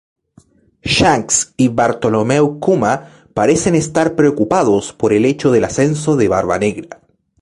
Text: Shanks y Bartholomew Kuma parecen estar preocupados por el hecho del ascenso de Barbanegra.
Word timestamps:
Shanks 0.81 1.53
y 1.57 1.67
Bartholomew 1.67 2.59
Kuma 2.59 3.11
parecen 3.35 3.75
estar 3.75 4.15
preocupados 4.15 4.93
por 4.93 5.13
el 5.13 5.25
hecho 5.25 5.51
del 5.51 5.63
ascenso 5.65 6.15
de 6.15 6.27
Barbanegra. 6.27 7.01